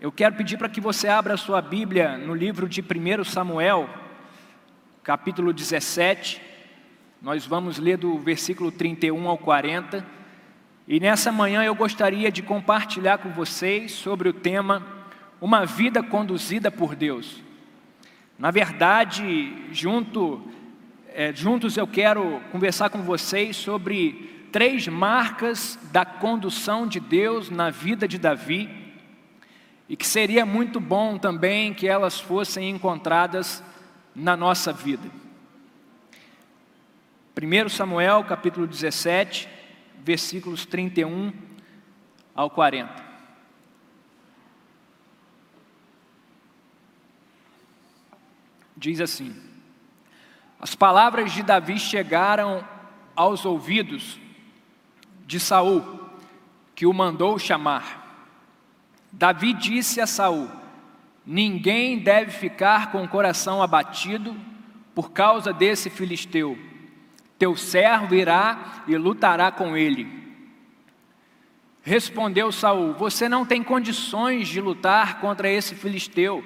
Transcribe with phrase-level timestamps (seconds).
[0.00, 3.86] Eu quero pedir para que você abra a sua Bíblia no livro de 1 Samuel,
[5.02, 6.40] capítulo 17.
[7.20, 10.02] Nós vamos ler do versículo 31 ao 40.
[10.88, 14.82] E nessa manhã eu gostaria de compartilhar com vocês sobre o tema
[15.38, 17.42] Uma vida conduzida por Deus.
[18.38, 20.42] Na verdade, junto,
[21.08, 27.68] é, juntos eu quero conversar com vocês sobre três marcas da condução de Deus na
[27.68, 28.79] vida de Davi
[29.90, 33.60] e que seria muito bom também que elas fossem encontradas
[34.14, 35.10] na nossa vida.
[37.36, 39.48] 1 Samuel capítulo 17,
[39.98, 41.32] versículos 31
[42.32, 43.04] ao 40.
[48.76, 49.34] Diz assim:
[50.60, 52.64] As palavras de Davi chegaram
[53.16, 54.20] aos ouvidos
[55.26, 55.82] de Saul,
[56.76, 57.99] que o mandou chamar.
[59.12, 60.48] Davi disse a Saul:
[61.26, 64.36] Ninguém deve ficar com o coração abatido
[64.94, 66.58] por causa desse filisteu.
[67.38, 70.20] Teu servo irá e lutará com ele.
[71.82, 76.44] Respondeu Saul: Você não tem condições de lutar contra esse filisteu.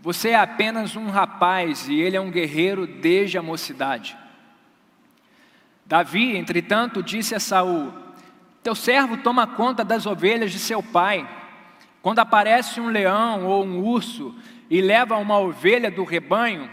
[0.00, 4.16] Você é apenas um rapaz e ele é um guerreiro desde a mocidade.
[5.84, 7.92] Davi, entretanto, disse a Saul:
[8.62, 11.26] Teu servo toma conta das ovelhas de seu pai.
[12.02, 14.34] Quando aparece um leão ou um urso
[14.70, 16.70] e leva uma ovelha do rebanho,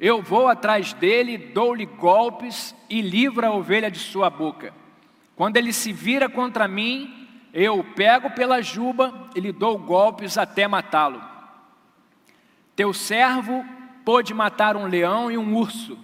[0.00, 4.74] eu vou atrás dele, dou-lhe golpes e livro a ovelha de sua boca.
[5.36, 10.36] Quando ele se vira contra mim, eu o pego pela juba e lhe dou golpes
[10.36, 11.22] até matá-lo.
[12.74, 13.64] Teu servo
[14.04, 15.96] pôde matar um leão e um urso.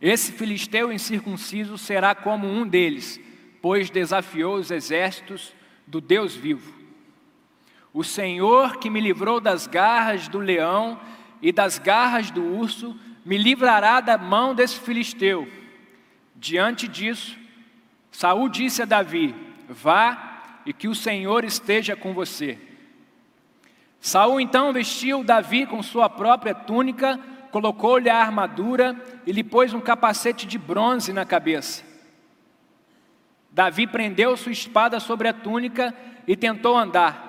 [0.00, 3.20] Esse filisteu incircunciso será como um deles,
[3.60, 5.52] pois desafiou os exércitos
[5.86, 6.75] do Deus vivo.
[7.96, 11.00] O Senhor que me livrou das garras do leão
[11.40, 12.94] e das garras do urso,
[13.24, 15.48] me livrará da mão desse filisteu.
[16.34, 17.38] Diante disso,
[18.10, 19.34] Saul disse a Davi:
[19.66, 22.58] Vá e que o Senhor esteja com você.
[23.98, 27.18] Saul então vestiu Davi com sua própria túnica,
[27.50, 28.94] colocou-lhe a armadura
[29.26, 31.82] e lhe pôs um capacete de bronze na cabeça.
[33.50, 35.94] Davi prendeu sua espada sobre a túnica
[36.28, 37.25] e tentou andar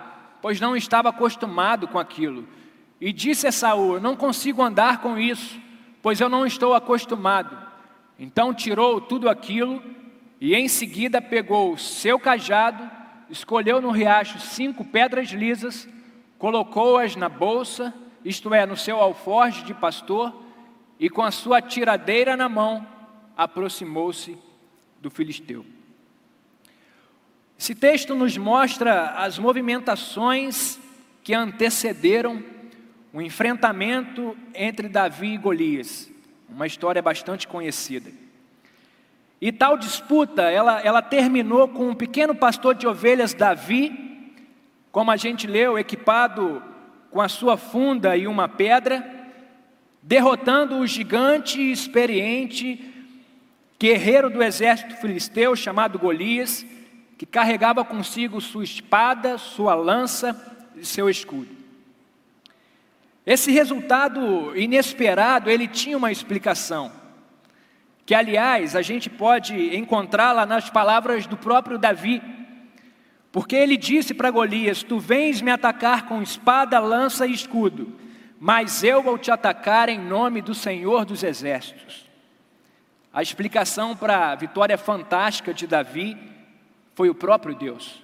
[0.47, 2.47] pois não estava acostumado com aquilo.
[3.01, 5.59] E disse a Saul: Não consigo andar com isso,
[6.01, 7.57] pois eu não estou acostumado.
[8.17, 9.83] Então tirou tudo aquilo
[10.39, 12.89] e em seguida pegou seu cajado,
[13.29, 15.85] escolheu no riacho cinco pedras lisas,
[16.39, 17.93] colocou-as na bolsa,
[18.23, 20.33] isto é, no seu alforje de pastor,
[20.97, 22.87] e com a sua tiradeira na mão,
[23.35, 24.37] aproximou-se
[25.01, 25.65] do filisteu.
[27.59, 30.79] Esse texto nos mostra as movimentações
[31.23, 32.43] que antecederam
[33.11, 36.07] o enfrentamento entre Davi e Golias,
[36.47, 38.11] uma história bastante conhecida.
[39.41, 44.33] E tal disputa, ela, ela terminou com um pequeno pastor de ovelhas, Davi,
[44.91, 46.61] como a gente leu, equipado
[47.09, 49.03] com a sua funda e uma pedra,
[50.01, 52.93] derrotando o gigante experiente,
[53.79, 56.65] guerreiro do exército filisteu chamado Golias,
[57.17, 61.49] que carregava consigo sua espada, sua lança e seu escudo.
[63.25, 66.91] Esse resultado inesperado, ele tinha uma explicação,
[68.05, 72.21] que aliás a gente pode encontrá-la nas palavras do próprio Davi,
[73.31, 77.93] porque ele disse para Golias: Tu vens me atacar com espada, lança e escudo,
[78.39, 82.07] mas eu vou te atacar em nome do Senhor dos Exércitos.
[83.11, 86.36] A explicação para a vitória fantástica de Davi
[86.97, 88.03] foi o próprio Deus.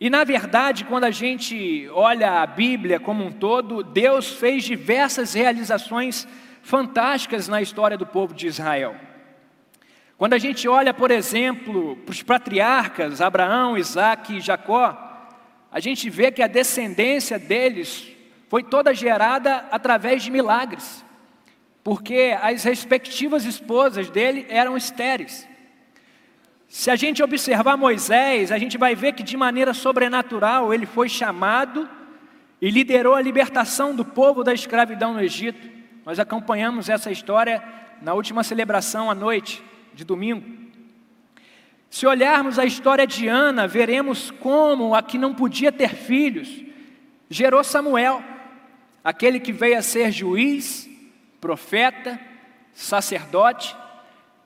[0.00, 5.32] E na verdade, quando a gente olha a Bíblia como um todo, Deus fez diversas
[5.32, 6.26] realizações
[6.60, 8.96] fantásticas na história do povo de Israel.
[10.18, 14.98] Quando a gente olha, por exemplo, para os patriarcas, Abraão, Isaac e Jacó,
[15.70, 18.08] a gente vê que a descendência deles
[18.48, 21.04] foi toda gerada através de milagres,
[21.84, 25.48] porque as respectivas esposas dele eram estéreis.
[26.70, 31.08] Se a gente observar Moisés, a gente vai ver que de maneira sobrenatural ele foi
[31.08, 31.90] chamado
[32.62, 35.68] e liderou a libertação do povo da escravidão no Egito.
[36.06, 37.60] Nós acompanhamos essa história
[38.00, 39.60] na última celebração à noite,
[39.92, 40.46] de domingo.
[41.90, 46.64] Se olharmos a história de Ana, veremos como a que não podia ter filhos
[47.28, 48.22] gerou Samuel,
[49.02, 50.88] aquele que veio a ser juiz,
[51.40, 52.18] profeta,
[52.72, 53.76] sacerdote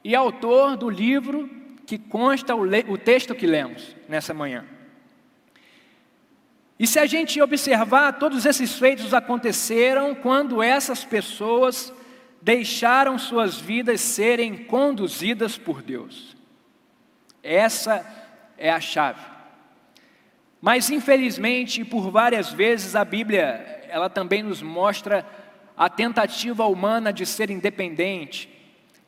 [0.03, 4.65] e autor do livro que consta o, o texto que lemos nessa manhã.
[6.79, 11.93] E se a gente observar, todos esses feitos aconteceram quando essas pessoas
[12.43, 16.37] deixaram suas vidas serem conduzidas por Deus.
[17.43, 18.05] Essa
[18.59, 19.21] é a chave.
[20.61, 25.27] Mas infelizmente, por várias vezes a Bíblia, ela também nos mostra
[25.77, 28.49] a tentativa humana de ser independente,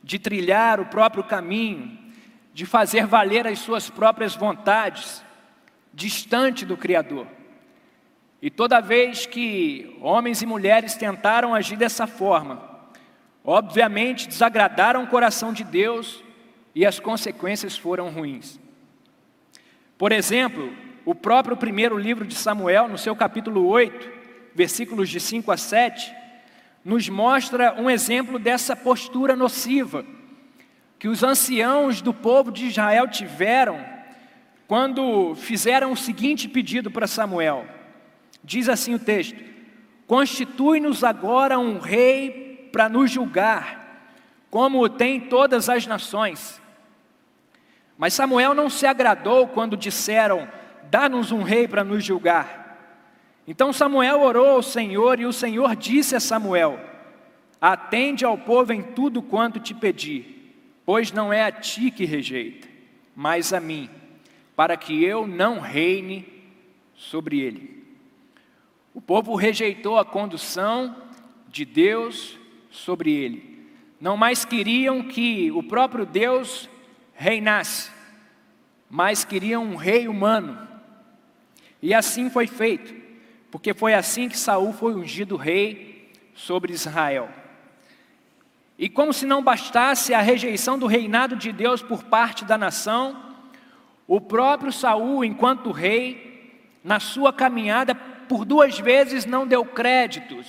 [0.03, 2.06] de trilhar o próprio caminho,
[2.57, 5.23] de fazer valer as suas próprias vontades,
[5.93, 7.27] distante do Criador.
[8.41, 12.67] E toda vez que homens e mulheres tentaram agir dessa forma,
[13.45, 16.25] obviamente desagradaram o coração de Deus
[16.75, 18.59] e as consequências foram ruins.
[19.99, 20.73] Por exemplo,
[21.05, 24.11] o próprio primeiro livro de Samuel, no seu capítulo 8,
[24.55, 26.11] versículos de 5 a 7,
[26.83, 30.07] nos mostra um exemplo dessa postura nociva
[30.99, 33.85] que os anciãos do povo de Israel tiveram
[34.67, 37.67] quando fizeram o seguinte pedido para Samuel:
[38.43, 39.43] Diz assim o texto:
[40.07, 44.11] Constitui-nos agora um rei para nos julgar,
[44.51, 46.61] como tem todas as nações.
[47.99, 50.49] Mas Samuel não se agradou quando disseram:
[50.91, 52.67] Dá-nos um rei para nos julgar.
[53.47, 56.79] Então Samuel orou ao Senhor e o Senhor disse a Samuel:
[57.61, 60.36] Atende ao povo em tudo quanto te pedi,
[60.87, 62.69] pois não é a ti que rejeita,
[63.15, 63.91] mas a mim,
[64.55, 66.25] para que eu não reine
[66.95, 67.85] sobre ele.
[68.95, 70.97] O povo rejeitou a condução
[71.49, 72.39] de Deus
[72.71, 73.67] sobre ele.
[74.01, 76.71] Não mais queriam que o próprio Deus
[77.15, 77.91] reinasse,
[78.89, 80.67] mas queriam um rei humano.
[81.83, 82.95] E assim foi feito,
[83.51, 87.29] porque foi assim que Saul foi ungido rei sobre Israel.
[88.79, 93.35] E como se não bastasse a rejeição do reinado de Deus por parte da nação,
[94.07, 100.47] o próprio Saul, enquanto rei, na sua caminhada por duas vezes não deu créditos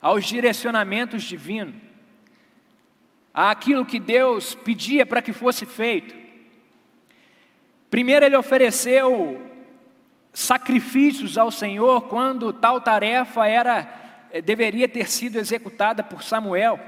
[0.00, 1.74] aos direcionamentos divinos,
[3.32, 6.14] àquilo que Deus pedia para que fosse feito.
[7.90, 9.46] Primeiro, ele ofereceu
[10.32, 16.78] sacrifícios ao Senhor quando tal tarefa era eh, deveria ter sido executada por Samuel.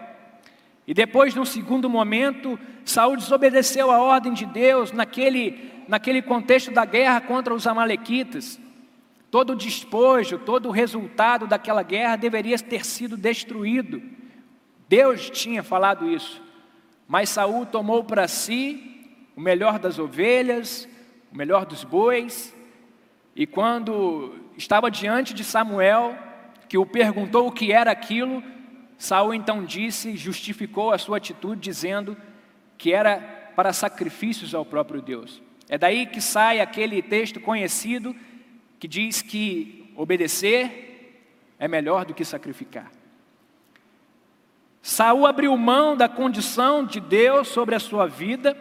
[0.87, 6.85] E depois, num segundo momento, Saul desobedeceu a ordem de Deus naquele, naquele contexto da
[6.85, 8.61] guerra contra os amalequitas.
[9.31, 14.03] Todo o despojo, todo o resultado daquela guerra deveria ter sido destruído.
[14.89, 16.43] Deus tinha falado isso.
[17.07, 19.07] Mas Saul tomou para si
[19.37, 20.89] o melhor das ovelhas,
[21.33, 22.55] o melhor dos bois,
[23.35, 26.17] e quando estava diante de Samuel,
[26.69, 28.43] que o perguntou o que era aquilo,
[29.03, 32.17] Saul então disse, justificou a sua atitude dizendo
[32.79, 33.19] que era
[33.57, 35.43] para sacrifícios ao próprio Deus.
[35.69, 38.15] É daí que sai aquele texto conhecido
[38.79, 41.19] que diz que obedecer
[41.59, 42.93] é melhor do que sacrificar.
[44.81, 48.57] Saul abriu mão da condição de Deus sobre a sua vida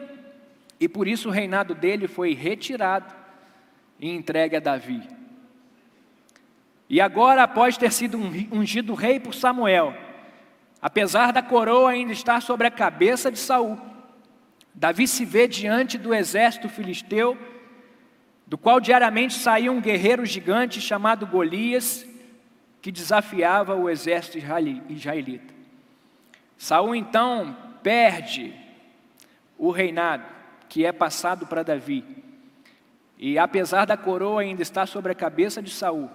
[0.80, 3.14] e por isso o reinado dele foi retirado
[4.00, 5.08] e entregue a Davi.
[6.90, 8.18] E agora, após ter sido
[8.52, 9.96] ungido rei por Samuel,
[10.82, 13.80] apesar da coroa ainda estar sobre a cabeça de Saul,
[14.74, 17.38] Davi se vê diante do exército filisteu
[18.48, 22.06] do qual diariamente saía um guerreiro gigante chamado Golias,
[22.82, 24.40] que desafiava o exército
[24.90, 25.54] israelita.
[26.58, 28.54] Saul então perde
[29.58, 30.26] o reinado,
[30.68, 32.04] que é passado para Davi.
[33.18, 36.10] E apesar da coroa ainda estar sobre a cabeça de Saul,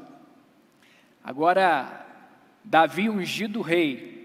[1.24, 2.04] agora
[2.62, 4.15] Davi, ungido rei,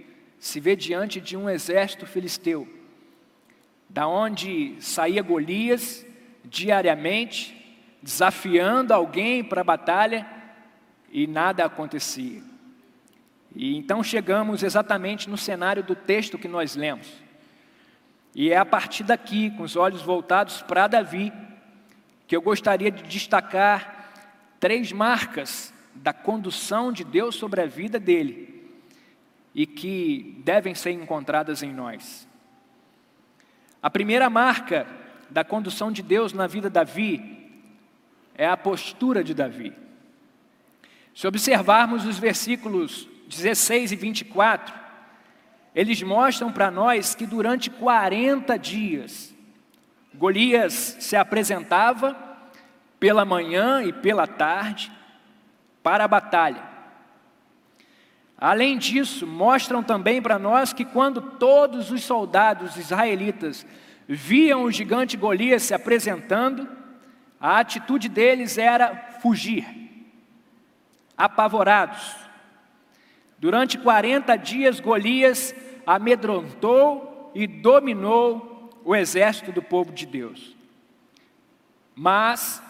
[0.42, 2.68] se vê diante de um exército filisteu,
[3.88, 6.04] da onde saía Golias
[6.44, 10.26] diariamente, desafiando alguém para a batalha
[11.12, 12.42] e nada acontecia.
[13.56, 17.08] E então chegamos exatamente no cenário do texto que nós lemos.
[18.34, 21.32] E é a partir daqui, com os olhos voltados para Davi,
[22.26, 24.12] que eu gostaria de destacar
[24.60, 28.51] três marcas da condução de Deus sobre a vida dele
[29.54, 32.28] e que devem ser encontradas em nós.
[33.82, 34.88] A primeira marca
[35.30, 37.52] da condução de Deus na vida de Davi
[38.36, 39.74] é a postura de Davi.
[41.14, 44.74] Se observarmos os versículos 16 e 24,
[45.74, 49.34] eles mostram para nós que durante 40 dias,
[50.14, 52.16] Golias se apresentava
[53.00, 54.92] pela manhã e pela tarde
[55.82, 56.71] para a batalha.
[58.42, 63.68] Além disso, mostram também para nós que quando todos os soldados israelitas
[64.08, 66.68] viam o gigante Golias se apresentando,
[67.40, 69.80] a atitude deles era fugir.
[71.16, 72.16] apavorados.
[73.38, 75.54] Durante 40 dias, Golias
[75.86, 80.56] amedrontou e dominou o exército do povo de Deus.
[81.94, 82.64] Mas,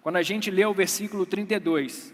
[0.00, 2.11] quando a gente lê o versículo 32,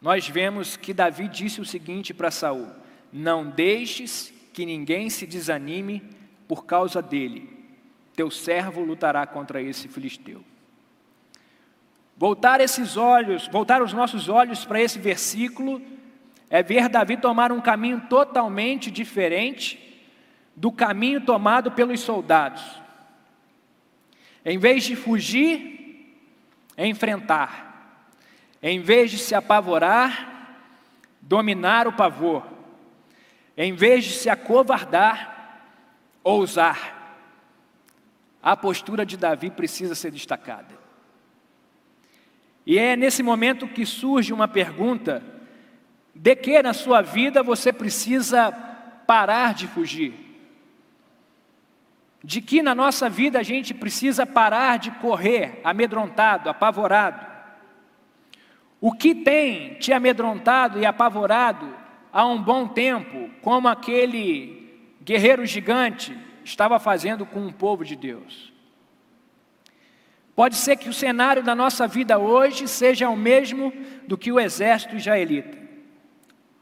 [0.00, 2.68] nós vemos que Davi disse o seguinte para Saul:
[3.12, 6.02] Não deixes que ninguém se desanime
[6.46, 7.48] por causa dele.
[8.14, 10.42] Teu servo lutará contra esse filisteu.
[12.16, 15.82] Voltar esses olhos, voltar os nossos olhos para esse versículo
[16.48, 19.82] é ver Davi tomar um caminho totalmente diferente
[20.54, 22.62] do caminho tomado pelos soldados.
[24.44, 26.16] Em vez de fugir,
[26.76, 27.65] é enfrentar.
[28.62, 30.36] Em vez de se apavorar,
[31.20, 32.46] dominar o pavor.
[33.56, 35.62] Em vez de se acovardar,
[36.22, 36.94] ousar.
[38.42, 40.76] A postura de Davi precisa ser destacada.
[42.64, 45.22] E é nesse momento que surge uma pergunta:
[46.14, 48.52] de que na sua vida você precisa
[49.06, 50.14] parar de fugir?
[52.22, 57.35] De que na nossa vida a gente precisa parar de correr amedrontado, apavorado?
[58.86, 61.74] O que tem te amedrontado e apavorado
[62.12, 68.52] há um bom tempo, como aquele guerreiro gigante estava fazendo com o povo de Deus?
[70.36, 73.72] Pode ser que o cenário da nossa vida hoje seja o mesmo
[74.06, 75.58] do que o exército israelita.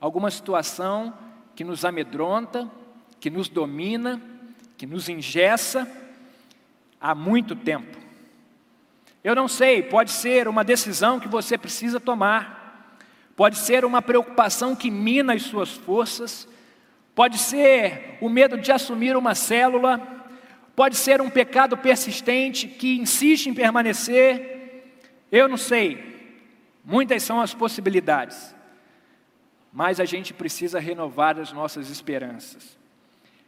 [0.00, 1.12] Alguma situação
[1.54, 2.70] que nos amedronta,
[3.20, 4.18] que nos domina,
[4.78, 5.86] que nos ingessa
[6.98, 8.03] há muito tempo.
[9.24, 12.94] Eu não sei, pode ser uma decisão que você precisa tomar,
[13.34, 16.46] pode ser uma preocupação que mina as suas forças,
[17.14, 20.14] pode ser o medo de assumir uma célula,
[20.76, 24.82] Pode ser um pecado persistente que insiste em permanecer.
[25.30, 26.32] Eu não sei.
[26.84, 28.54] Muitas são as possibilidades.
[29.72, 32.76] Mas a gente precisa renovar as nossas esperanças.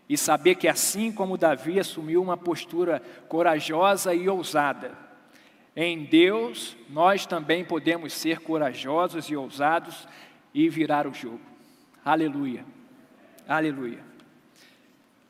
[0.09, 4.93] E saber que assim como Davi assumiu uma postura corajosa e ousada,
[5.77, 10.09] em Deus nós também podemos ser corajosos e ousados
[10.55, 11.43] e virar o jogo.
[12.03, 12.65] Aleluia.
[13.47, 14.01] Aleluia.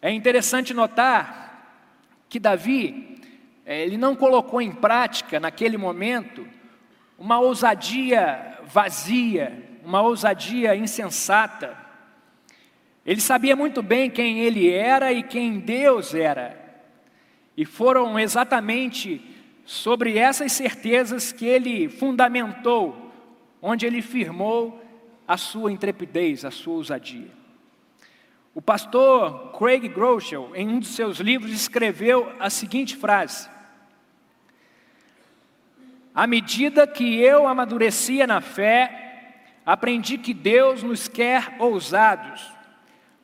[0.00, 1.46] É interessante notar
[2.28, 3.18] que Davi,
[3.64, 6.46] eh, ele não colocou em prática naquele momento
[7.18, 11.76] uma ousadia vazia, uma ousadia insensata.
[13.04, 16.56] Ele sabia muito bem quem ele era e quem Deus era.
[17.56, 19.35] E foram exatamente
[19.66, 23.12] sobre essas certezas que ele fundamentou,
[23.60, 24.80] onde ele firmou
[25.26, 27.32] a sua intrepidez, a sua ousadia.
[28.54, 33.50] O pastor Craig Groeschel, em um dos seus livros, escreveu a seguinte frase:
[36.14, 42.40] À medida que eu amadurecia na fé, aprendi que Deus nos quer ousados,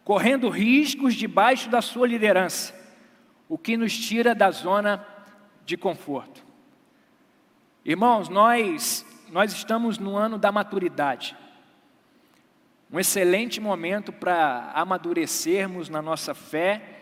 [0.03, 2.75] correndo riscos debaixo da sua liderança,
[3.49, 5.12] o que nos tira da zona
[5.65, 6.45] de conforto.
[7.85, 11.35] Irmãos, nós nós estamos no ano da maturidade
[12.93, 17.01] um excelente momento para amadurecermos na nossa fé,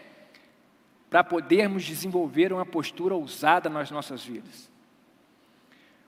[1.10, 4.70] para podermos desenvolver uma postura ousada nas nossas vidas.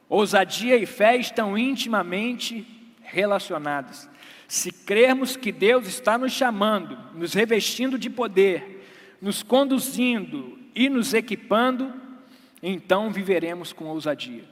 [0.09, 4.09] Ousadia e fé estão intimamente relacionadas.
[4.47, 8.87] Se crermos que Deus está nos chamando, nos revestindo de poder,
[9.21, 11.93] nos conduzindo e nos equipando,
[12.62, 14.45] então viveremos com ousadia.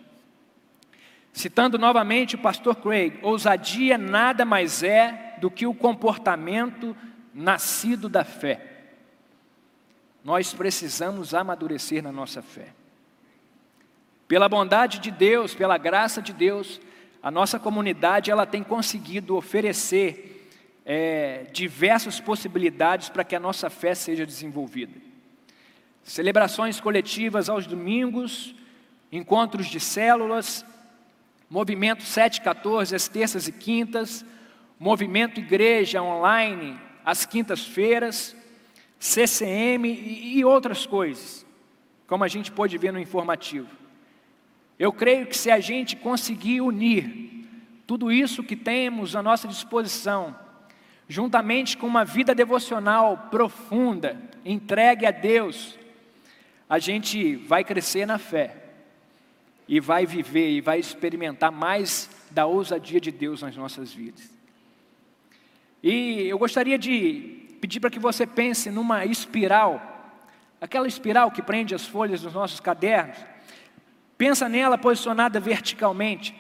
[1.33, 6.97] Citando novamente o pastor Craig, ousadia nada mais é do que o comportamento
[7.33, 8.67] nascido da fé.
[10.25, 12.69] Nós precisamos amadurecer na nossa fé.
[14.27, 16.81] Pela bondade de Deus, pela graça de Deus,
[17.23, 20.49] a nossa comunidade ela tem conseguido oferecer
[20.85, 25.10] é, diversas possibilidades para que a nossa fé seja desenvolvida.
[26.11, 28.53] Celebrações coletivas aos domingos,
[29.13, 30.67] encontros de células,
[31.49, 34.25] Movimento 714, às terças e quintas.
[34.77, 38.35] Movimento Igreja Online, às quintas-feiras.
[38.99, 41.47] CCM e, e outras coisas,
[42.09, 43.69] como a gente pode ver no informativo.
[44.81, 47.47] Eu creio que se a gente conseguir unir
[47.87, 50.37] tudo isso que temos à nossa disposição,
[51.09, 55.79] juntamente com uma vida devocional profunda, entregue a Deus,
[56.71, 58.55] a gente vai crescer na fé
[59.67, 64.31] e vai viver e vai experimentar mais da ousadia de Deus nas nossas vidas.
[65.83, 70.15] E eu gostaria de pedir para que você pense numa espiral,
[70.61, 73.19] aquela espiral que prende as folhas dos nossos cadernos.
[74.17, 76.37] Pensa nela posicionada verticalmente.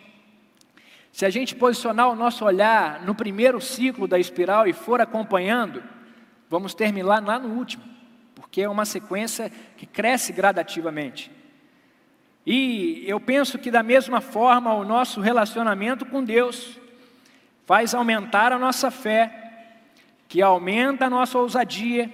[1.10, 5.82] Se a gente posicionar o nosso olhar no primeiro ciclo da espiral e for acompanhando,
[6.48, 7.82] vamos terminar lá no último,
[8.50, 11.30] porque é uma sequência que cresce gradativamente.
[12.44, 16.76] E eu penso que da mesma forma o nosso relacionamento com Deus
[17.64, 19.76] faz aumentar a nossa fé,
[20.26, 22.10] que aumenta a nossa ousadia,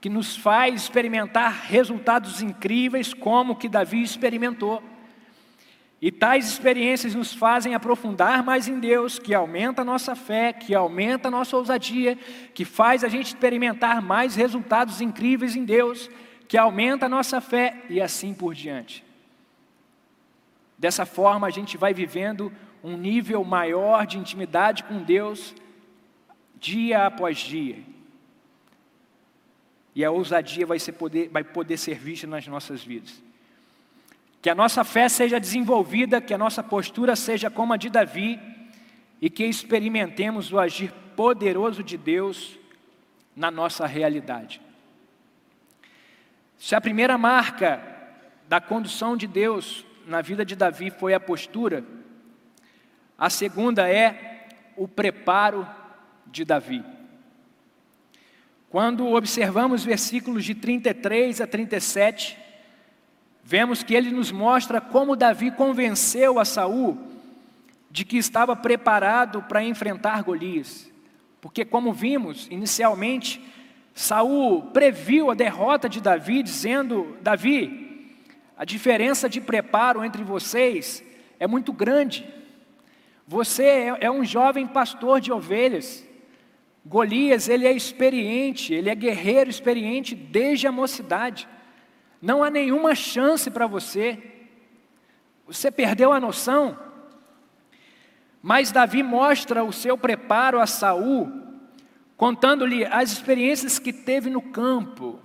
[0.00, 4.82] que nos faz experimentar resultados incríveis como que Davi experimentou.
[6.02, 10.74] E tais experiências nos fazem aprofundar mais em Deus, que aumenta a nossa fé, que
[10.74, 12.18] aumenta a nossa ousadia,
[12.52, 16.10] que faz a gente experimentar mais resultados incríveis em Deus,
[16.48, 19.04] que aumenta a nossa fé e assim por diante.
[20.76, 25.54] Dessa forma, a gente vai vivendo um nível maior de intimidade com Deus,
[26.56, 27.78] dia após dia.
[29.94, 33.22] E a ousadia vai, ser poder, vai poder ser vista nas nossas vidas.
[34.42, 38.40] Que a nossa fé seja desenvolvida, que a nossa postura seja como a de Davi
[39.20, 42.58] e que experimentemos o agir poderoso de Deus
[43.36, 44.60] na nossa realidade.
[46.58, 47.80] Se a primeira marca
[48.48, 51.84] da condução de Deus na vida de Davi foi a postura,
[53.16, 55.66] a segunda é o preparo
[56.26, 56.84] de Davi.
[58.68, 62.41] Quando observamos versículos de 33 a 37,
[63.42, 66.98] vemos que ele nos mostra como Davi convenceu a Saul
[67.90, 70.90] de que estava preparado para enfrentar Golias.
[71.40, 73.42] Porque como vimos inicialmente,
[73.94, 78.16] Saul previu a derrota de Davi dizendo: Davi,
[78.56, 81.04] a diferença de preparo entre vocês
[81.38, 82.26] é muito grande.
[83.26, 86.06] Você é, é um jovem pastor de ovelhas.
[86.84, 91.48] Golias, ele é experiente, ele é guerreiro experiente desde a mocidade.
[92.22, 94.16] Não há nenhuma chance para você.
[95.44, 96.78] Você perdeu a noção.
[98.40, 101.32] Mas Davi mostra o seu preparo a Saul,
[102.16, 105.18] contando-lhe as experiências que teve no campo,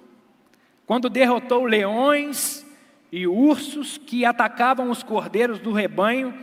[0.88, 2.66] quando derrotou leões
[3.12, 6.34] e ursos que atacavam os cordeiros do rebanho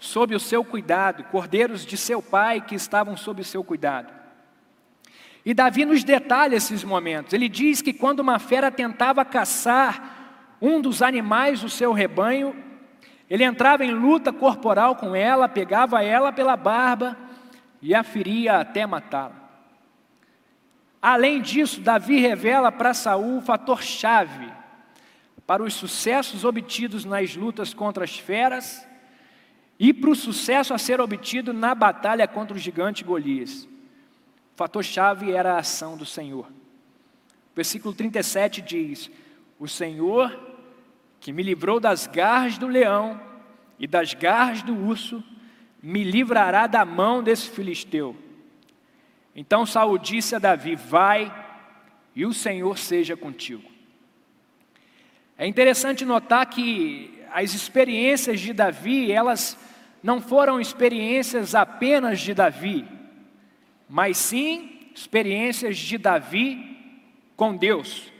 [0.00, 4.21] sob o seu cuidado, cordeiros de seu pai que estavam sob o seu cuidado.
[5.44, 7.32] E Davi nos detalha esses momentos.
[7.32, 12.54] Ele diz que quando uma fera tentava caçar um dos animais do seu rebanho,
[13.28, 17.16] ele entrava em luta corporal com ela, pegava ela pela barba
[17.80, 19.42] e a feria até matá-la.
[21.00, 24.52] Além disso, Davi revela para Saul o fator chave
[25.44, 28.86] para os sucessos obtidos nas lutas contra as feras
[29.78, 33.68] e para o sucesso a ser obtido na batalha contra o gigante Golias.
[34.62, 36.46] Fator-chave era a ação do Senhor.
[37.52, 39.10] Versículo 37 diz:
[39.58, 40.30] O Senhor
[41.18, 43.20] que me livrou das garras do leão
[43.76, 45.22] e das garras do urso,
[45.82, 48.16] me livrará da mão desse filisteu.
[49.34, 51.32] Então Saul disse a Davi: Vai
[52.14, 53.68] e o Senhor seja contigo.
[55.36, 59.58] É interessante notar que as experiências de Davi, elas
[60.00, 62.86] não foram experiências apenas de Davi,
[63.92, 66.78] mas sim experiências de Davi
[67.36, 68.10] com Deus.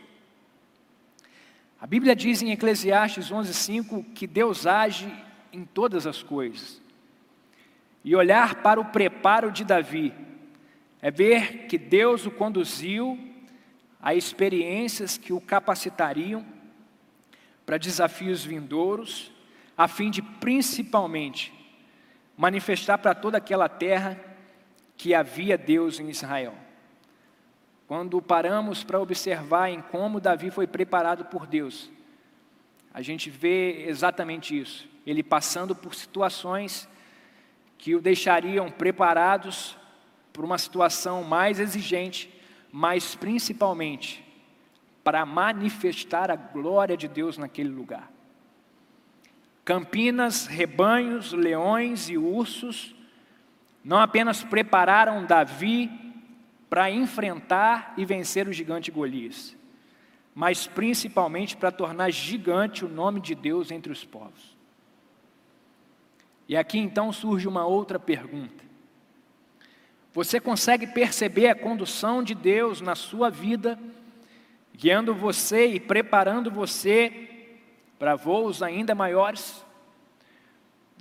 [1.80, 5.10] A Bíblia diz em Eclesiastes 11:5 que Deus age
[5.50, 6.78] em todas as coisas.
[8.04, 10.12] E olhar para o preparo de Davi
[11.00, 13.18] é ver que Deus o conduziu
[13.98, 16.44] a experiências que o capacitariam
[17.64, 19.32] para desafios vindouros,
[19.74, 21.50] a fim de principalmente
[22.36, 24.31] manifestar para toda aquela terra
[24.96, 26.54] que havia Deus em Israel.
[27.86, 31.90] Quando paramos para observar em como Davi foi preparado por Deus,
[32.94, 34.88] a gente vê exatamente isso.
[35.06, 36.88] Ele passando por situações
[37.76, 39.76] que o deixariam preparados
[40.32, 42.32] para uma situação mais exigente,
[42.70, 44.24] mas principalmente
[45.02, 48.10] para manifestar a glória de Deus naquele lugar.
[49.64, 52.94] Campinas, rebanhos, leões e ursos
[53.84, 55.90] não apenas prepararam Davi
[56.70, 59.56] para enfrentar e vencer o gigante Golias,
[60.34, 64.56] mas principalmente para tornar gigante o nome de Deus entre os povos.
[66.48, 68.64] E aqui então surge uma outra pergunta.
[70.12, 73.78] Você consegue perceber a condução de Deus na sua vida,
[74.74, 77.50] guiando você e preparando você
[77.98, 79.64] para voos ainda maiores?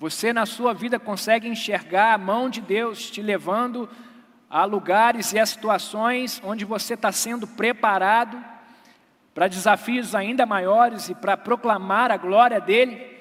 [0.02, 3.88] Você na sua vida consegue enxergar a mão de Deus te levando
[4.50, 8.44] a lugares e a situações onde você está sendo preparado
[9.32, 13.16] para desafios ainda maiores e para proclamar a glória dele?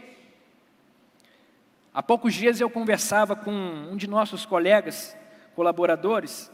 [1.93, 5.15] Há poucos dias eu conversava com um de nossos colegas,
[5.55, 6.51] colaboradores,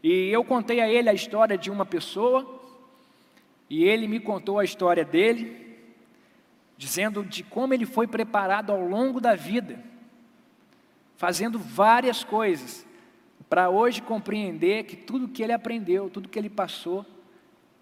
[0.00, 2.46] e eu contei a ele a história de uma pessoa,
[3.68, 5.69] e ele me contou a história dele,
[6.80, 9.78] dizendo de como ele foi preparado ao longo da vida,
[11.14, 12.86] fazendo várias coisas,
[13.50, 17.04] para hoje compreender que tudo que ele aprendeu, tudo que ele passou,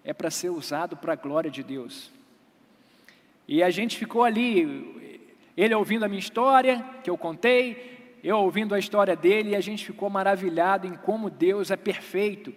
[0.03, 2.11] é para ser usado para a glória de Deus.
[3.47, 5.21] E a gente ficou ali,
[5.55, 9.61] ele ouvindo a minha história, que eu contei, eu ouvindo a história dele, e a
[9.61, 12.53] gente ficou maravilhado em como Deus é perfeito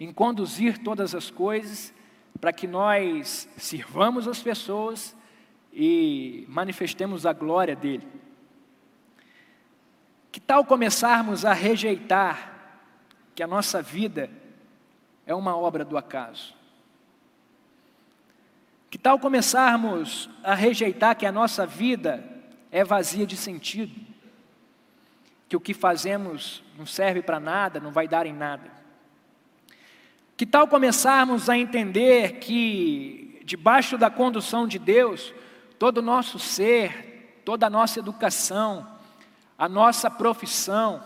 [0.00, 1.94] em conduzir todas as coisas
[2.40, 5.14] para que nós sirvamos as pessoas
[5.74, 8.06] e manifestemos a glória dele.
[10.30, 12.52] Que tal começarmos a rejeitar
[13.34, 14.30] que a nossa vida
[15.26, 16.54] é uma obra do acaso?
[18.88, 22.24] Que tal começarmos a rejeitar que a nossa vida
[22.70, 24.00] é vazia de sentido?
[25.48, 28.70] Que o que fazemos não serve para nada, não vai dar em nada?
[30.36, 35.34] Que tal começarmos a entender que, debaixo da condução de Deus,
[35.78, 38.86] todo o nosso ser, toda a nossa educação,
[39.58, 41.02] a nossa profissão,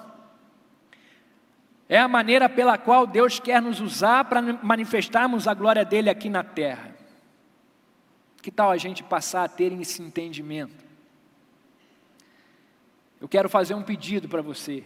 [1.88, 6.28] é a maneira pela qual Deus quer nos usar para manifestarmos a glória dele aqui
[6.28, 6.94] na terra.
[8.42, 10.84] Que tal a gente passar a ter esse entendimento?
[13.20, 14.84] Eu quero fazer um pedido para você.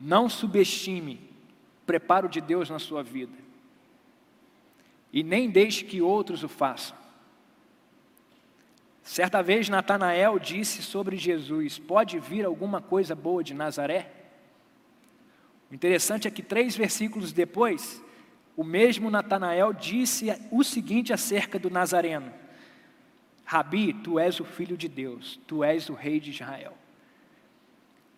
[0.00, 1.20] Não subestime
[1.82, 3.36] o preparo de Deus na sua vida.
[5.12, 7.03] E nem deixe que outros o façam.
[9.04, 14.10] Certa vez Natanael disse sobre Jesus: Pode vir alguma coisa boa de Nazaré?
[15.70, 18.02] O interessante é que três versículos depois,
[18.56, 22.32] o mesmo Natanael disse o seguinte acerca do Nazareno:
[23.44, 26.72] Rabi, tu és o filho de Deus, tu és o rei de Israel.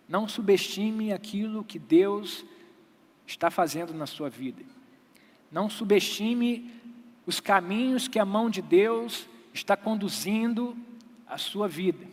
[0.07, 2.45] Não subestime aquilo que Deus
[3.25, 4.63] está fazendo na sua vida.
[5.51, 6.71] Não subestime
[7.25, 10.77] os caminhos que a mão de Deus está conduzindo
[11.27, 12.05] a sua vida,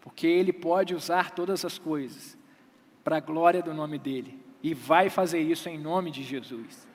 [0.00, 2.36] porque Ele pode usar todas as coisas
[3.04, 6.86] para a glória do nome dEle, e vai fazer isso em nome de Jesus.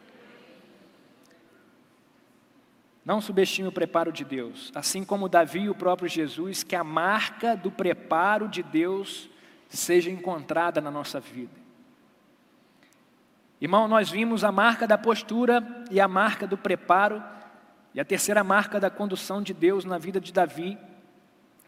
[3.04, 6.84] Não subestime o preparo de Deus, assim como Davi e o próprio Jesus, que a
[6.84, 9.30] marca do preparo de Deus
[9.70, 11.62] seja encontrada na nossa vida.
[13.60, 17.24] Irmão, nós vimos a marca da postura e a marca do preparo
[17.94, 20.78] e a terceira marca da condução de Deus na vida de Davi,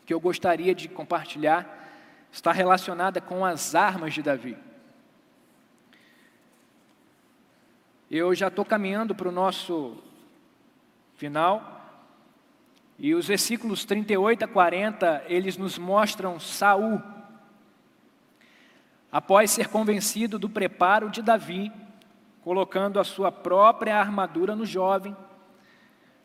[0.05, 1.81] que eu gostaria de compartilhar,
[2.31, 4.57] está relacionada com as armas de Davi.
[8.09, 9.97] Eu já estou caminhando para o nosso
[11.15, 11.71] final,
[12.97, 17.01] e os versículos 38 a 40, eles nos mostram Saul,
[19.11, 21.71] após ser convencido do preparo de Davi,
[22.43, 25.15] colocando a sua própria armadura no jovem,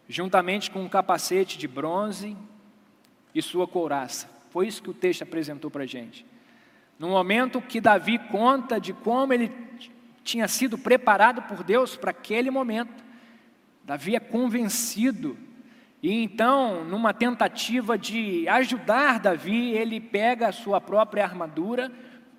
[0.09, 2.37] juntamente com um capacete de bronze
[3.35, 4.29] e sua couraça.
[4.51, 6.25] Foi isso que o texto apresentou para a gente.
[6.99, 9.53] No momento que Davi conta de como ele
[10.25, 13.05] tinha sido preparado por Deus para aquele momento,
[13.85, 15.37] Davi é convencido,
[16.03, 21.91] e então, numa tentativa de ajudar Davi, ele pega a sua própria armadura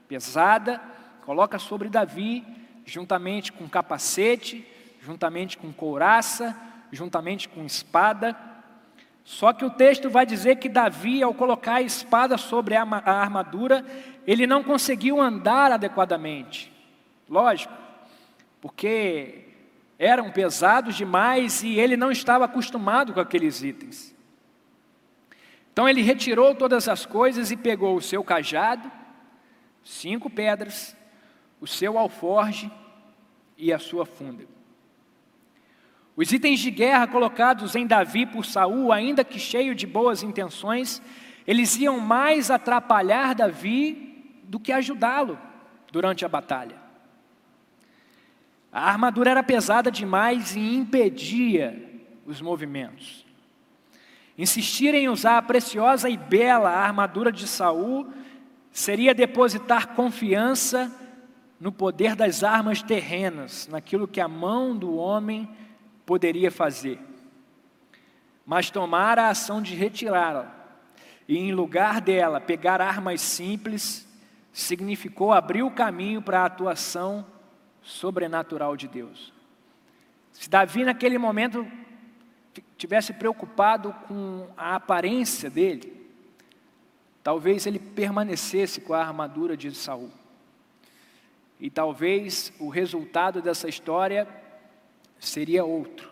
[0.07, 0.81] pesada,
[1.25, 2.45] coloca sobre Davi,
[2.85, 4.65] juntamente com capacete,
[5.01, 6.55] juntamente com couraça,
[6.91, 8.35] juntamente com espada.
[9.23, 13.85] Só que o texto vai dizer que Davi, ao colocar a espada sobre a armadura,
[14.25, 16.71] ele não conseguiu andar adequadamente.
[17.29, 17.73] Lógico,
[18.59, 19.45] porque
[19.99, 24.15] eram pesados demais e ele não estava acostumado com aqueles itens.
[25.71, 28.91] Então ele retirou todas as coisas e pegou o seu cajado,
[29.83, 30.95] cinco pedras,
[31.61, 32.71] o seu alforge
[33.57, 34.45] e a sua funda.
[36.19, 41.01] Os itens de guerra colocados em Davi por Saul, ainda que cheio de boas intenções,
[41.47, 45.39] eles iam mais atrapalhar Davi do que ajudá-lo
[45.89, 46.75] durante a batalha.
[48.69, 53.25] A armadura era pesada demais e impedia os movimentos.
[54.37, 58.11] Insistir em usar a preciosa e bela armadura de Saul
[58.73, 60.93] seria depositar confiança
[61.61, 65.47] no poder das armas terrenas, naquilo que a mão do homem
[66.09, 66.99] poderia fazer,
[68.43, 70.55] mas tomar a ação de retirá-la
[71.27, 74.07] e, em lugar dela, pegar armas simples,
[74.51, 77.23] significou abrir o caminho para a atuação
[77.83, 79.31] sobrenatural de Deus.
[80.33, 81.63] Se Davi, naquele momento,
[82.75, 86.09] tivesse preocupado com a aparência dele,
[87.21, 90.09] talvez ele permanecesse com a armadura de Saul.
[91.59, 94.27] E talvez o resultado dessa história
[95.19, 96.09] seria outro.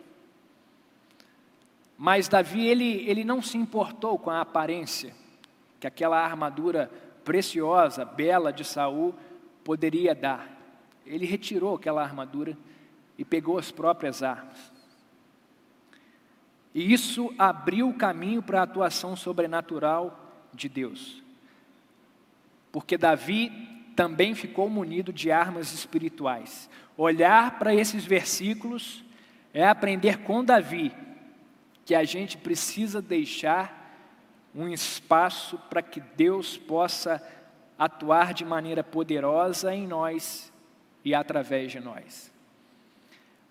[1.97, 5.15] Mas Davi, ele, ele não se importou com a aparência
[5.79, 6.91] que aquela armadura
[7.23, 9.15] preciosa, bela de Saul
[9.63, 10.47] poderia dar.
[11.05, 12.57] Ele retirou aquela armadura
[13.17, 14.71] e pegou as próprias armas.
[16.73, 21.23] E isso abriu o caminho para a atuação sobrenatural de Deus.
[22.71, 26.69] Porque Davi também ficou munido de armas espirituais.
[26.95, 29.03] Olhar para esses versículos
[29.51, 30.93] é aprender com Davi
[31.83, 33.75] que a gente precisa deixar
[34.53, 37.25] um espaço para que Deus possa
[37.77, 40.53] atuar de maneira poderosa em nós
[41.03, 42.31] e através de nós.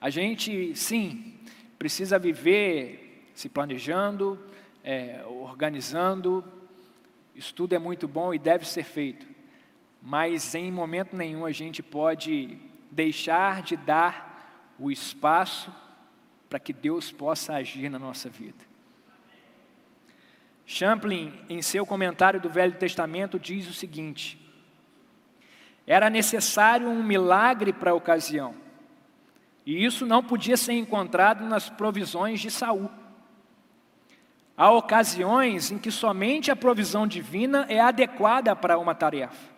[0.00, 1.34] A gente, sim,
[1.76, 4.38] precisa viver se planejando,
[4.84, 6.44] é, organizando,
[7.34, 9.35] isso tudo é muito bom e deve ser feito,
[10.08, 12.56] mas em momento nenhum a gente pode
[12.92, 15.74] deixar de dar o espaço
[16.48, 18.64] para que Deus possa agir na nossa vida.
[20.64, 24.38] Champlin, em seu comentário do Velho Testamento, diz o seguinte:
[25.84, 28.54] era necessário um milagre para a ocasião,
[29.66, 32.88] e isso não podia ser encontrado nas provisões de Saul.
[34.56, 39.55] Há ocasiões em que somente a provisão divina é adequada para uma tarefa.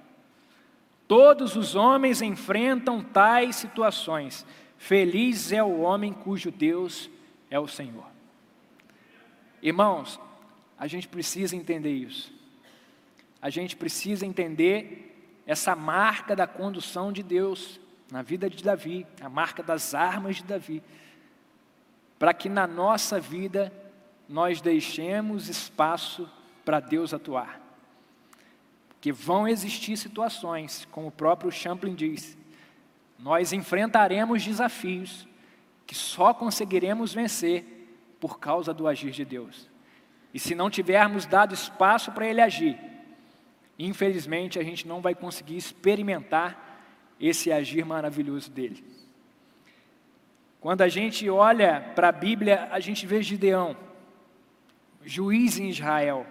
[1.09, 4.45] Todos os homens enfrentam tais situações.
[4.77, 7.11] Feliz é o homem cujo Deus
[7.51, 8.07] é o Senhor.
[9.63, 10.21] Irmãos,
[10.79, 12.31] a gente precisa entender isso.
[13.41, 17.81] A gente precisa entender essa marca da condução de Deus
[18.13, 20.83] na vida de Davi, a marca das armas de Davi,
[22.19, 23.73] para que na nossa vida
[24.29, 26.29] nós deixemos espaço
[26.65, 27.68] para Deus atuar.
[28.99, 32.37] Porque vão existir situações, como o próprio Champlin diz,
[33.17, 35.27] nós enfrentaremos desafios
[35.87, 37.65] que só conseguiremos vencer
[38.19, 39.71] por causa do agir de Deus.
[40.35, 42.77] E se não tivermos dado espaço para Ele agir,
[43.79, 48.85] infelizmente a gente não vai conseguir experimentar esse agir maravilhoso dele.
[50.61, 53.77] Quando a gente olha para a Bíblia, a gente vê Gideão
[55.05, 56.27] juiz em Israel.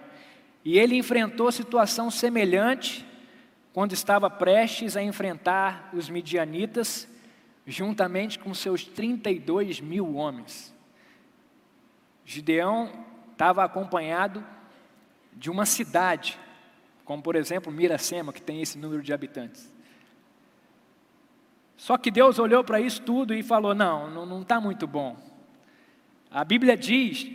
[0.64, 3.06] E ele enfrentou situação semelhante
[3.72, 7.08] quando estava prestes a enfrentar os midianitas,
[7.66, 10.74] juntamente com seus 32 mil homens.
[12.24, 12.90] Gideão
[13.32, 14.44] estava acompanhado
[15.32, 16.38] de uma cidade,
[17.04, 19.72] como por exemplo Miracema, que tem esse número de habitantes.
[21.76, 25.16] Só que Deus olhou para isso tudo e falou: não, não está muito bom.
[26.30, 27.30] A Bíblia diz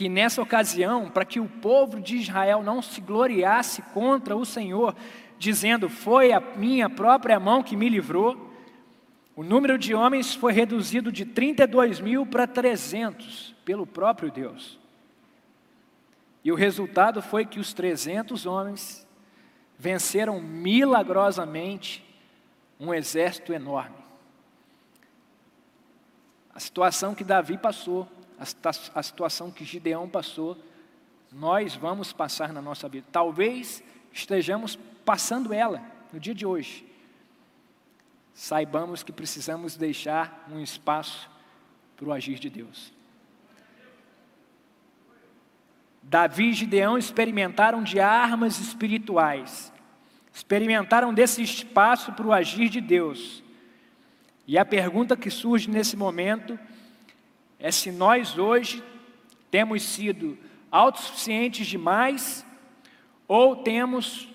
[0.00, 4.96] que nessa ocasião, para que o povo de Israel não se gloriasse contra o Senhor,
[5.38, 8.50] dizendo: Foi a minha própria mão que me livrou,
[9.36, 14.80] o número de homens foi reduzido de 32 mil para 300 pelo próprio Deus.
[16.42, 19.06] E o resultado foi que os 300 homens
[19.78, 22.02] venceram milagrosamente
[22.80, 23.98] um exército enorme.
[26.54, 28.08] A situação que Davi passou
[28.94, 30.56] a situação que Gideão passou,
[31.30, 33.06] nós vamos passar na nossa vida.
[33.12, 36.86] Talvez estejamos passando ela no dia de hoje.
[38.32, 41.30] Saibamos que precisamos deixar um espaço
[41.96, 42.92] para o agir de Deus.
[46.02, 49.70] Davi e Gideão experimentaram de armas espirituais,
[50.32, 53.44] experimentaram desse espaço para o agir de Deus.
[54.46, 56.58] E a pergunta que surge nesse momento
[57.60, 58.82] é se nós hoje
[59.50, 60.38] temos sido
[60.70, 62.44] autossuficientes demais
[63.28, 64.28] ou temos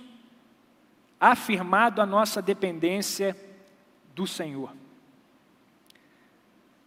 [1.19, 3.35] afirmado a nossa dependência
[4.13, 4.71] do Senhor.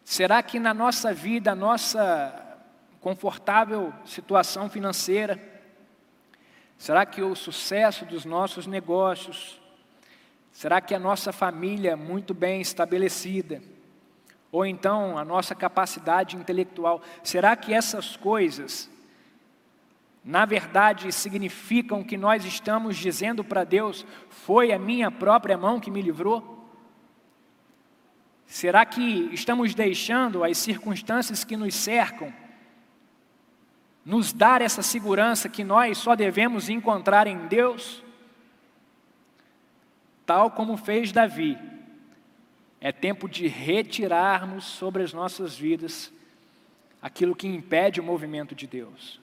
[0.05, 2.57] Será que na nossa vida, a nossa
[3.01, 5.39] confortável situação financeira,
[6.79, 9.61] será que o sucesso dos nossos negócios,
[10.53, 13.61] será que a nossa família muito bem estabelecida,
[14.51, 17.03] ou então a nossa capacidade intelectual.
[17.23, 18.91] Será que essas coisas,
[20.25, 25.91] na verdade, significam que nós estamos dizendo para Deus: foi a minha própria mão que
[25.91, 26.57] me livrou?
[28.47, 32.33] Será que estamos deixando as circunstâncias que nos cercam
[34.03, 38.03] nos dar essa segurança que nós só devemos encontrar em Deus?
[40.25, 41.59] Tal como fez Davi,
[42.81, 46.13] é tempo de retirarmos sobre as nossas vidas
[47.03, 49.21] aquilo que impede o movimento de Deus.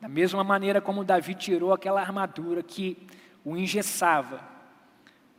[0.00, 2.96] Da mesma maneira como Davi tirou aquela armadura que
[3.44, 4.42] o engessava,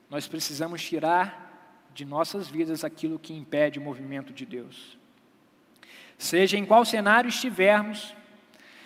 [0.09, 4.97] nós precisamos tirar de nossas vidas aquilo que impede o movimento de Deus.
[6.17, 8.15] Seja em qual cenário estivermos,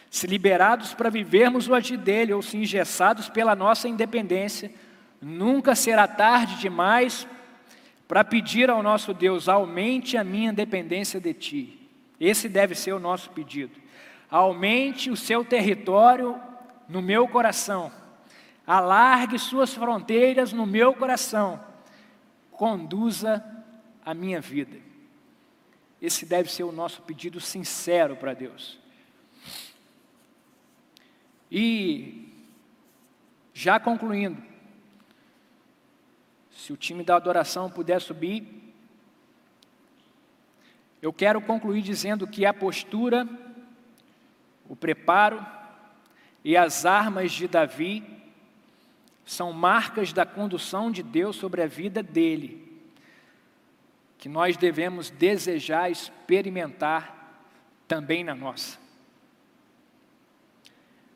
[0.10, 4.71] se liberados para vivermos o agir dele ou se engessados pela nossa independência,
[5.21, 7.28] nunca será tarde demais
[8.08, 11.89] para pedir ao nosso Deus: aumente a minha dependência de ti.
[12.20, 13.80] Esse deve ser o nosso pedido.
[14.30, 16.39] Aumente o seu território
[16.88, 17.91] no meu coração.
[18.65, 21.60] Alargue suas fronteiras no meu coração.
[22.52, 23.44] Conduza
[24.04, 24.78] a minha vida.
[26.02, 28.80] Esse deve ser o nosso pedido sincero para Deus.
[31.52, 32.28] E,
[33.54, 34.41] já concluindo,
[36.56, 38.74] se o time da adoração puder subir,
[41.02, 43.28] eu quero concluir dizendo que a postura,
[44.68, 45.46] o preparo
[46.44, 48.04] e as armas de Davi
[49.26, 52.82] são marcas da condução de Deus sobre a vida dele,
[54.18, 57.44] que nós devemos desejar experimentar
[57.86, 58.80] também na nossa.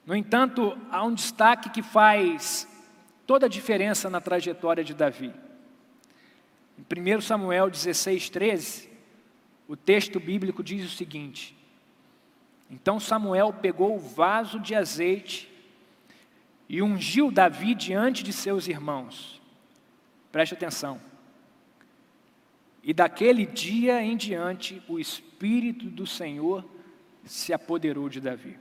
[0.06, 2.69] No entanto, há um destaque que faz
[3.30, 5.32] toda a diferença na trajetória de Davi.
[6.76, 8.90] Em 1 Samuel 16, 13,
[9.68, 11.56] o texto bíblico diz o seguinte:
[12.72, 15.48] Então Samuel pegou o vaso de azeite
[16.68, 19.40] e ungiu Davi diante de seus irmãos.
[20.32, 21.00] Preste atenção.
[22.84, 26.66] E daquele dia em diante, o Espírito do Senhor
[27.26, 28.58] se apoderou de Davi.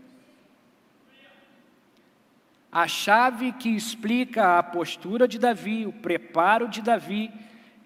[2.78, 7.28] A chave que explica a postura de Davi, o preparo de Davi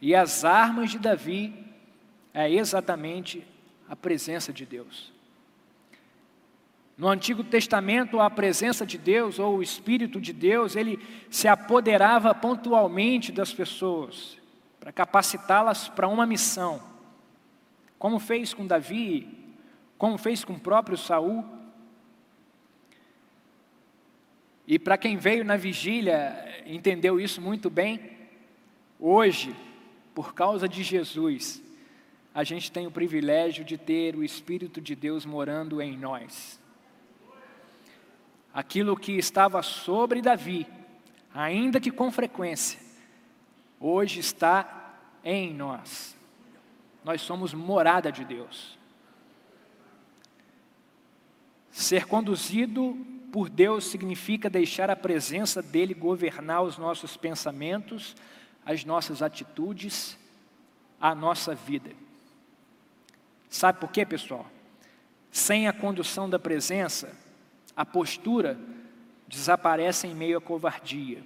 [0.03, 1.51] e as armas de Davi
[2.35, 3.43] é exatamente
[3.89, 5.11] a presença de Deus.
[6.95, 10.99] No Antigo Testamento, a presença de Deus ou o Espírito de Deus, ele
[11.31, 14.37] se apoderava pontualmente das pessoas
[14.79, 16.83] para capacitá-las para uma missão.
[17.99, 19.27] Como fez com Davi,
[19.97, 21.62] como fez com o próprio Saul,
[24.73, 28.17] e para quem veio na vigília, entendeu isso muito bem.
[28.99, 29.55] Hoje,
[30.15, 31.63] por causa de Jesus,
[32.35, 36.59] a gente tem o privilégio de ter o Espírito de Deus morando em nós.
[38.55, 40.67] Aquilo que estava sobre Davi,
[41.35, 42.81] ainda que com frequência,
[43.79, 46.17] hoje está em nós.
[47.05, 48.79] Nós somos morada de Deus.
[51.71, 58.15] Ser conduzido por Deus significa deixar a presença dEle governar os nossos pensamentos,
[58.65, 60.19] as nossas atitudes,
[61.01, 61.91] a nossa vida.
[63.49, 64.47] Sabe por quê, pessoal?
[65.31, 67.17] Sem a condução da presença,
[67.75, 68.61] a postura
[69.27, 71.25] desaparece em meio à covardia.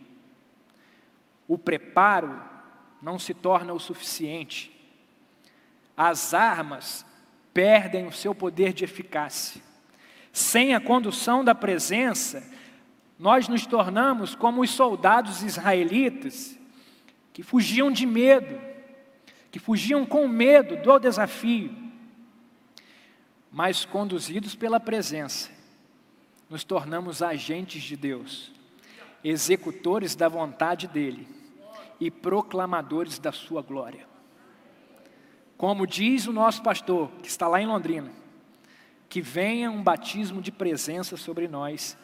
[1.49, 2.41] O preparo
[3.03, 4.73] não se torna o suficiente.
[5.97, 7.05] As armas
[7.53, 9.66] perdem o seu poder de eficácia.
[10.37, 12.47] Sem a condução da presença,
[13.19, 16.59] nós nos tornamos como os soldados israelitas
[17.33, 18.61] que fugiam de medo,
[19.51, 21.75] que fugiam com medo do desafio,
[23.51, 25.51] mas conduzidos pela presença,
[26.51, 28.53] nos tornamos agentes de Deus,
[29.25, 31.27] executores da vontade dEle
[31.99, 34.07] e proclamadores da Sua glória.
[35.57, 38.26] Como diz o nosso pastor, que está lá em Londrina,
[39.09, 41.97] que venha um batismo de presença sobre nós,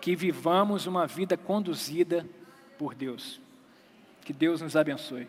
[0.00, 2.26] que vivamos uma vida conduzida
[2.78, 3.40] por Deus.
[4.24, 5.28] Que Deus nos abençoe.